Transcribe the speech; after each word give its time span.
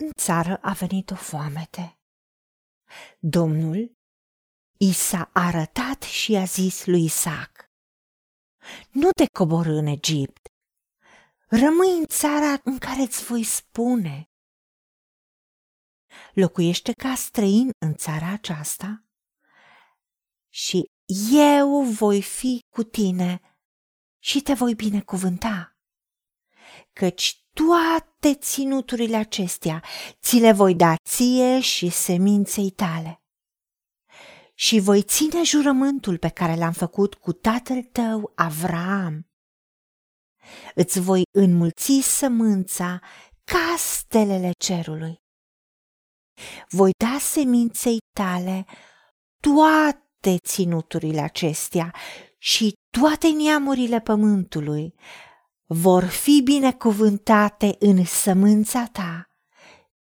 în 0.00 0.10
țară 0.18 0.56
a 0.56 0.72
venit 0.72 1.10
o 1.10 1.14
foamete. 1.14 1.98
Domnul 3.18 3.92
i 4.78 4.92
s-a 4.92 5.30
arătat 5.32 6.02
și 6.02 6.34
a 6.34 6.44
zis 6.44 6.86
lui 6.86 7.04
Isaac, 7.04 7.70
Nu 8.90 9.10
te 9.10 9.24
coborâ 9.32 9.72
în 9.78 9.86
Egipt, 9.86 10.48
rămâi 11.48 11.98
în 11.98 12.04
țara 12.06 12.60
în 12.64 12.78
care 12.78 13.00
îți 13.00 13.24
voi 13.24 13.44
spune. 13.44 14.24
Locuiește 16.32 16.92
ca 16.92 17.14
străin 17.14 17.70
în 17.78 17.94
țara 17.94 18.32
aceasta 18.32 19.04
și 20.52 20.90
eu 21.32 21.82
voi 21.82 22.22
fi 22.22 22.60
cu 22.68 22.82
tine 22.82 23.40
și 24.22 24.40
te 24.40 24.54
voi 24.54 24.74
binecuvânta, 24.74 25.76
căci 26.92 27.39
toate 27.52 28.38
ținuturile 28.38 29.16
acestea 29.16 29.82
ți 30.22 30.36
le 30.36 30.52
voi 30.52 30.74
da 30.74 30.94
ție 31.08 31.60
și 31.60 31.88
seminței 31.88 32.70
tale. 32.70 33.22
Și 34.54 34.78
voi 34.78 35.02
ține 35.02 35.42
jurământul 35.42 36.18
pe 36.18 36.28
care 36.28 36.54
l-am 36.54 36.72
făcut 36.72 37.14
cu 37.14 37.32
tatăl 37.32 37.82
tău, 37.82 38.32
Avraam. 38.34 39.30
Îți 40.74 41.00
voi 41.00 41.22
înmulți 41.38 42.00
sămânța 42.02 43.00
ca 43.44 43.74
stelele 43.78 44.50
cerului. 44.58 45.18
Voi 46.68 46.90
da 47.04 47.16
seminței 47.20 47.98
tale 48.16 48.66
toate 49.42 50.38
ținuturile 50.38 51.20
acestea 51.20 51.94
și 52.38 52.72
toate 52.98 53.28
neamurile 53.28 54.00
pământului 54.00 54.94
vor 55.72 56.04
fi 56.04 56.40
binecuvântate 56.44 57.76
în 57.78 58.04
sămânța 58.04 58.86
ta, 58.92 59.28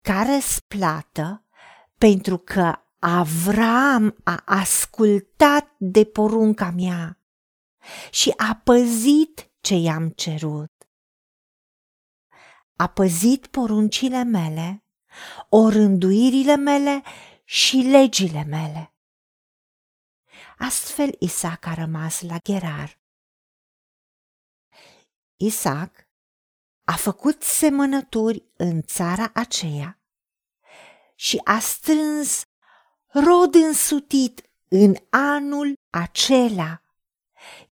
ca 0.00 0.22
răsplată, 0.34 1.44
pentru 1.98 2.38
că 2.38 2.76
Avram 3.04 4.16
a 4.24 4.42
ascultat 4.44 5.74
de 5.78 6.04
porunca 6.04 6.70
mea 6.70 7.18
și 8.10 8.32
a 8.36 8.60
păzit 8.64 9.50
ce 9.60 9.74
i-am 9.74 10.08
cerut. 10.08 10.72
A 12.76 12.86
păzit 12.86 13.46
poruncile 13.46 14.22
mele, 14.22 14.84
orânduirile 15.48 16.56
mele 16.56 17.02
și 17.44 17.76
legile 17.76 18.44
mele. 18.44 18.94
Astfel 20.58 21.16
Isaac 21.18 21.66
a 21.66 21.74
rămas 21.74 22.20
la 22.20 22.38
Gerar 22.38 23.01
Isaac 25.42 26.06
a 26.84 26.92
făcut 26.92 27.42
semănături 27.42 28.44
în 28.56 28.82
țara 28.82 29.30
aceea 29.34 30.00
și 31.14 31.40
a 31.44 31.58
strâns 31.58 32.42
rod 33.06 33.54
însutit 33.54 34.50
în 34.68 34.94
anul 35.10 35.74
acela, 35.90 36.82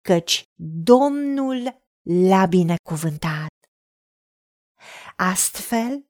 căci 0.01 0.43
Domnul 0.83 1.83
l-a 2.01 2.45
binecuvântat. 2.45 3.53
Astfel, 5.15 6.05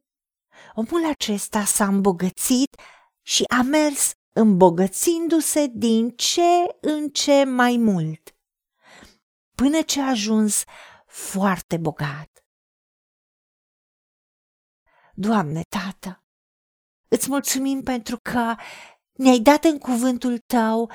omul 0.74 1.06
acesta 1.06 1.64
s-a 1.64 1.86
îmbogățit 1.86 2.82
și 3.22 3.44
a 3.44 3.62
mers 3.62 4.12
îmbogățindu-se 4.34 5.68
din 5.74 6.10
ce 6.10 6.78
în 6.82 7.10
ce 7.10 7.44
mai 7.44 7.78
mult, 7.78 8.36
până 9.56 9.82
ce 9.82 10.02
a 10.02 10.10
ajuns 10.10 10.64
foarte 11.16 11.78
bogat. 11.78 12.46
Doamne, 15.14 15.62
Tată, 15.70 16.24
îți 17.08 17.30
mulțumim 17.30 17.84
pentru 17.84 18.18
că 18.18 18.56
ne-ai 19.12 19.40
dat 19.40 19.64
în 19.64 19.78
cuvântul 19.78 20.38
Tău 20.38 20.92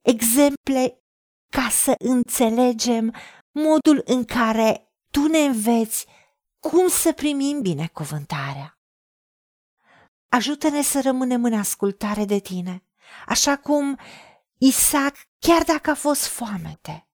exemple 0.00 1.02
ca 1.48 1.68
să 1.68 1.94
înțelegem 1.98 3.14
modul 3.50 4.02
în 4.04 4.24
care 4.24 4.92
Tu 5.10 5.26
ne 5.26 5.38
înveți 5.38 6.06
cum 6.60 6.88
să 6.88 7.12
primim 7.12 7.60
binecuvântarea. 7.60 8.78
Ajută-ne 10.28 10.82
să 10.82 11.00
rămânem 11.00 11.44
în 11.44 11.54
ascultare 11.54 12.24
de 12.24 12.38
Tine, 12.38 12.84
așa 13.26 13.58
cum 13.58 13.98
Isaac, 14.58 15.16
chiar 15.38 15.62
dacă 15.62 15.90
a 15.90 15.94
fost 15.94 16.26
foamete, 16.26 17.06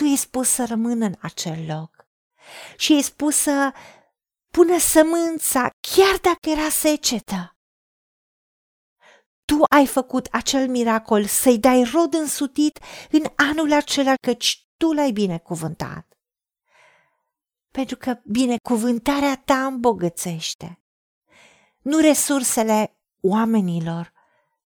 tu 0.00 0.06
i-ai 0.06 0.16
spus 0.16 0.48
să 0.48 0.64
rămână 0.64 1.04
în 1.04 1.14
acel 1.20 1.66
loc 1.66 2.06
și 2.76 2.92
i-ai 2.92 3.02
spus 3.02 3.36
să 3.36 3.72
pună 4.50 4.78
sămânța 4.78 5.70
chiar 5.80 6.18
dacă 6.20 6.50
era 6.50 6.68
secetă. 6.68 7.56
Tu 9.44 9.56
ai 9.70 9.86
făcut 9.86 10.26
acel 10.30 10.68
miracol 10.68 11.26
să-i 11.26 11.58
dai 11.58 11.82
rod 11.82 12.14
însutit 12.14 12.78
în 13.10 13.24
anul 13.36 13.72
acela 13.72 14.14
căci 14.20 14.66
tu 14.76 14.92
l-ai 14.92 15.10
binecuvântat. 15.10 16.18
Pentru 17.70 17.96
că 17.96 18.20
binecuvântarea 18.24 19.42
ta 19.44 19.66
îmbogățește. 19.66 20.82
Nu 21.82 21.98
resursele 21.98 22.96
oamenilor, 23.20 24.12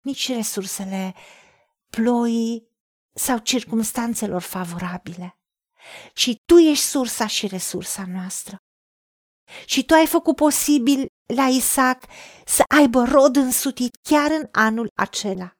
nici 0.00 0.32
resursele 0.32 1.14
ploii 1.90 2.70
sau 3.14 3.38
circumstanțelor 3.38 4.42
favorabile, 4.42 5.38
ci 6.14 6.30
Tu 6.44 6.58
ești 6.58 6.84
sursa 6.84 7.26
și 7.26 7.46
resursa 7.46 8.04
noastră. 8.06 8.56
Și 9.66 9.84
Tu 9.84 9.94
ai 9.94 10.06
făcut 10.06 10.36
posibil 10.36 11.06
la 11.34 11.48
Isaac 11.48 12.04
să 12.46 12.62
aibă 12.78 13.04
rod 13.04 13.36
însutit 13.36 13.96
chiar 14.02 14.30
în 14.30 14.48
anul 14.52 14.88
acela. 14.94 15.52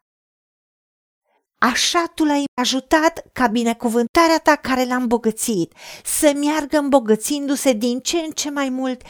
Așa 1.63 2.07
tu 2.15 2.25
l-ai 2.25 2.45
ajutat 2.61 3.23
ca 3.33 3.47
binecuvântarea 3.47 4.39
ta 4.39 4.57
care 4.57 4.85
l-a 4.85 4.95
îmbogățit 4.95 5.75
să 6.05 6.33
meargă 6.37 6.79
îmbogățindu-se 6.79 7.73
din 7.73 8.01
ce 8.01 8.19
în 8.19 8.31
ce 8.31 8.51
mai 8.51 8.69
mult 8.69 9.03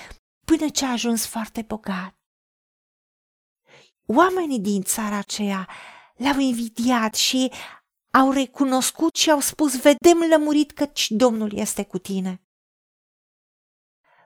până 0.47 0.69
ce 0.69 0.85
a 0.85 0.91
ajuns 0.91 1.27
foarte 1.27 1.63
bogat. 1.63 2.15
Oamenii 4.07 4.61
din 4.61 4.83
țara 4.83 5.17
aceea 5.17 5.69
l-au 6.15 6.39
invidiat 6.39 7.15
și 7.15 7.53
au 8.13 8.31
recunoscut 8.31 9.17
și 9.17 9.31
au 9.31 9.41
spus, 9.41 9.81
vedem 9.81 10.19
lămurit 10.29 10.73
căci 10.73 11.11
Domnul 11.11 11.53
este 11.53 11.85
cu 11.85 11.99
tine. 11.99 12.43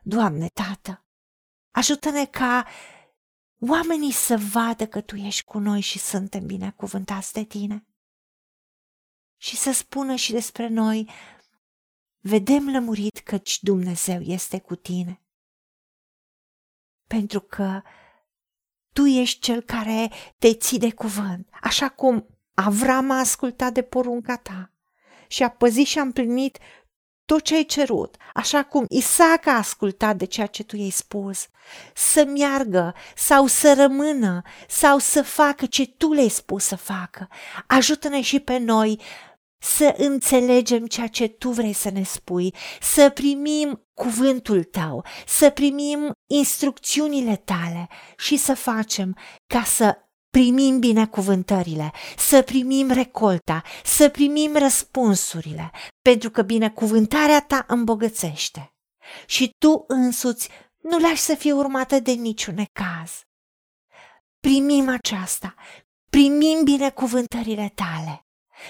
Doamne, 0.02 0.48
Tată, 0.48 1.06
ajută-ne 1.70 2.26
ca 2.26 2.66
oamenii 3.60 4.12
să 4.12 4.36
vadă 4.52 4.86
că 4.86 5.00
Tu 5.00 5.16
ești 5.16 5.44
cu 5.44 5.58
noi 5.58 5.80
și 5.80 5.98
suntem 5.98 6.46
binecuvântați 6.46 7.32
de 7.32 7.44
Tine. 7.44 7.86
Și 9.36 9.56
să 9.56 9.72
spună 9.72 10.14
și 10.14 10.32
despre 10.32 10.68
noi, 10.68 11.10
vedem 12.18 12.70
lămurit 12.70 13.18
căci 13.18 13.62
Dumnezeu 13.62 14.20
este 14.20 14.60
cu 14.60 14.74
tine. 14.74 15.22
Pentru 17.06 17.40
că 17.40 17.82
Tu 18.92 19.06
ești 19.06 19.40
cel 19.40 19.62
care 19.62 20.10
te 20.38 20.54
ții 20.54 20.78
de 20.78 20.92
cuvânt, 20.92 21.48
așa 21.60 21.88
cum 21.88 22.35
Avram 22.64 23.10
a 23.10 23.18
ascultat 23.18 23.72
de 23.72 23.82
porunca 23.82 24.36
ta 24.36 24.70
și 25.26 25.42
a 25.42 25.48
păzit 25.48 25.86
și 25.86 25.98
a 25.98 26.02
împlinit 26.02 26.58
tot 27.24 27.42
ce 27.42 27.54
ai 27.54 27.64
cerut, 27.64 28.16
așa 28.34 28.62
cum 28.62 28.84
Isaac 28.88 29.46
a 29.46 29.56
ascultat 29.56 30.16
de 30.16 30.24
ceea 30.24 30.46
ce 30.46 30.64
tu 30.64 30.76
i-ai 30.76 30.90
spus, 30.90 31.48
să 31.94 32.24
meargă 32.24 32.94
sau 33.16 33.46
să 33.46 33.74
rămână 33.74 34.42
sau 34.68 34.98
să 34.98 35.22
facă 35.22 35.66
ce 35.66 35.86
tu 35.86 36.12
le-ai 36.12 36.28
spus 36.28 36.64
să 36.64 36.76
facă. 36.76 37.28
Ajută-ne 37.66 38.20
și 38.20 38.40
pe 38.40 38.58
noi 38.58 39.00
să 39.58 39.94
înțelegem 39.96 40.86
ceea 40.86 41.06
ce 41.06 41.28
tu 41.28 41.50
vrei 41.50 41.72
să 41.72 41.90
ne 41.90 42.02
spui, 42.02 42.54
să 42.80 43.10
primim 43.10 43.86
cuvântul 43.94 44.64
tău, 44.64 45.04
să 45.26 45.50
primim 45.50 46.12
instrucțiunile 46.26 47.36
tale 47.36 47.88
și 48.16 48.36
să 48.36 48.54
facem 48.54 49.16
ca 49.46 49.62
să 49.62 49.98
primim 50.36 50.78
binecuvântările, 50.78 51.92
să 52.16 52.42
primim 52.42 52.90
recolta, 52.90 53.62
să 53.84 54.08
primim 54.08 54.56
răspunsurile, 54.56 55.70
pentru 56.02 56.30
că 56.30 56.42
binecuvântarea 56.42 57.42
ta 57.42 57.64
îmbogățește. 57.68 58.74
Și 59.26 59.54
tu 59.58 59.84
însuți 59.86 60.48
nu 60.82 60.98
lași 60.98 61.20
să 61.20 61.34
fie 61.34 61.52
urmată 61.52 61.98
de 61.98 62.10
niciun 62.12 62.64
caz. 62.72 63.10
Primim 64.40 64.88
aceasta, 64.88 65.54
primim 66.10 66.64
binecuvântările 66.64 67.72
tale 67.74 68.26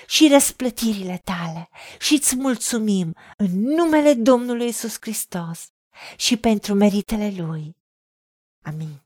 și 0.06 0.28
răsplătirile 0.28 1.20
tale 1.24 1.69
și 1.98 2.14
îți 2.14 2.36
mulțumim 2.36 3.14
în 3.36 3.60
numele 3.60 4.14
Domnului 4.14 4.69
Isus 4.69 4.96
Hristos 5.00 5.66
și 6.16 6.36
pentru 6.36 6.74
meritele 6.74 7.34
Lui. 7.36 7.76
Amin. 8.62 9.06